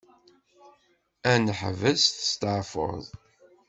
[1.31, 3.03] Ad neḥbes testaɛfuḍ.